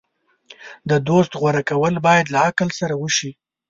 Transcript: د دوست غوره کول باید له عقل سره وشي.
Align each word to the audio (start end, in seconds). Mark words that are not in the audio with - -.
د 0.89 0.91
دوست 1.07 1.31
غوره 1.39 1.63
کول 1.69 1.93
باید 2.07 2.25
له 2.33 2.39
عقل 2.47 2.69
سره 2.79 2.93
وشي. 3.01 3.31